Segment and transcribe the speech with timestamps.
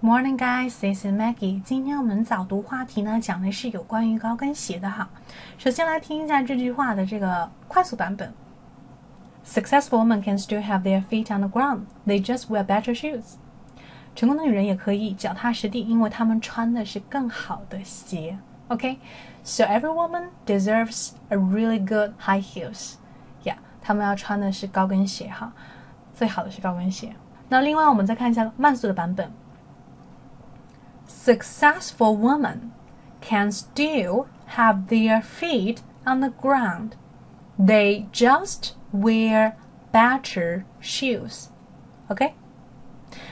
[0.00, 0.78] Morning, guys.
[0.78, 1.60] This is Maggie.
[1.64, 5.10] 今天我们早读话题呢，讲的是有关于高跟鞋的哈。
[5.58, 8.32] 首先来听一下这句话的这个快速版本。
[9.44, 11.86] Successful women can still have their feet on the ground.
[12.06, 13.34] They just wear better shoes.
[14.14, 18.38] 成功的女人也可以脚踏实地，因为她们穿的是更好的鞋。
[18.68, 19.00] OK,
[19.42, 22.94] so every woman deserves a really good high heels.
[23.42, 25.52] Yeah，她们要穿的是高跟鞋哈，
[26.14, 27.16] 最好的是高跟鞋。
[27.48, 29.32] 那另外我们再看一下慢速的版本。
[31.08, 32.70] Successful women
[33.20, 34.26] can still
[34.56, 36.90] have their feet on the ground.
[37.58, 39.54] They just wear
[39.92, 41.46] better shoes.
[42.08, 42.34] OK。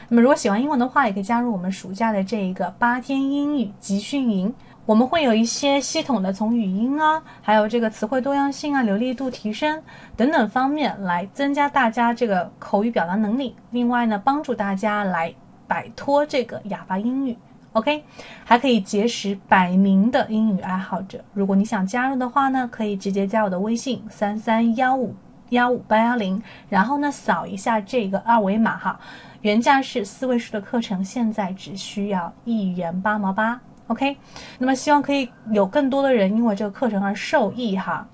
[0.09, 4.55] 那么如果喜欢英文的话，也可以加入我们暑假的这一个八天英语集训营。
[4.85, 9.83] 我们会有一些系统的从语音啊，还有这个词汇多样性啊、流利度提升
[10.17, 13.57] 等等方面来增加大家这个口语表达能力。
[13.73, 15.35] 另外呢，帮助大家来
[15.67, 17.37] 摆脱这个哑巴英语。
[17.77, 18.03] OK，
[18.43, 21.23] 还可以结识百名的英语爱好者。
[21.35, 25.15] 如果你想加入的话呢，可以直接加我的微信三三幺五
[25.51, 28.99] 幺五八幺零，然后呢扫一下这个二维码哈。
[29.43, 33.61] 原价是四位数的课程，现在只需要一元八毛八。
[33.89, 34.17] OK，
[34.59, 38.09] 那么希望可以有更多的人因为这个课程而受益哈。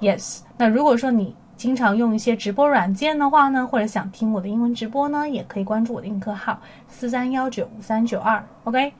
[0.00, 8.44] Yes，那如果说你经常用一些直播软件的话呢，或者想听我的英文直播呢，也可以关注我的映客号四三幺九五三九二。
[8.64, 8.92] OK。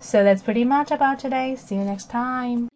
[0.00, 1.56] So that's pretty much about today.
[1.56, 2.68] See you next time.